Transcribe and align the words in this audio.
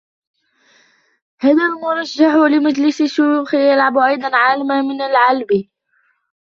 هذا 1.39 1.65
المرشح 1.65 2.33
لمجلس 2.35 3.01
الشيوخ 3.01 3.53
يلعب 3.53 3.97
أيضاً 3.97 4.35
عالم 4.37 4.67
من 4.87 5.01
العلب. 5.01 5.69